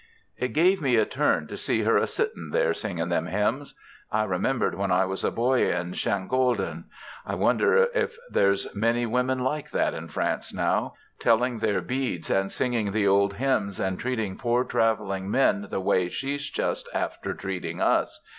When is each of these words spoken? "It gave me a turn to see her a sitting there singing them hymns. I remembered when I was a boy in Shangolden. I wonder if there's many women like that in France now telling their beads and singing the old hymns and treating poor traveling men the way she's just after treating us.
"It 0.35 0.53
gave 0.53 0.81
me 0.81 0.95
a 0.95 1.05
turn 1.05 1.45
to 1.45 1.55
see 1.55 1.83
her 1.83 1.95
a 1.95 2.07
sitting 2.07 2.49
there 2.51 2.73
singing 2.73 3.09
them 3.09 3.27
hymns. 3.27 3.75
I 4.11 4.23
remembered 4.23 4.73
when 4.73 4.89
I 4.91 5.05
was 5.05 5.23
a 5.23 5.29
boy 5.29 5.71
in 5.75 5.93
Shangolden. 5.93 6.85
I 7.23 7.35
wonder 7.35 7.83
if 7.93 8.17
there's 8.31 8.73
many 8.73 9.05
women 9.05 9.37
like 9.43 9.69
that 9.69 9.93
in 9.93 10.07
France 10.07 10.55
now 10.55 10.95
telling 11.19 11.59
their 11.59 11.81
beads 11.81 12.31
and 12.31 12.51
singing 12.51 12.91
the 12.93 13.05
old 13.05 13.35
hymns 13.35 13.79
and 13.79 13.99
treating 13.99 14.39
poor 14.39 14.63
traveling 14.63 15.29
men 15.29 15.67
the 15.69 15.79
way 15.79 16.09
she's 16.09 16.49
just 16.49 16.89
after 16.95 17.35
treating 17.35 17.79
us. 17.79 18.21